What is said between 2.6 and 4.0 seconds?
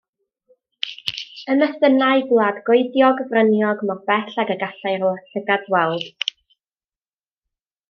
goediog fryniog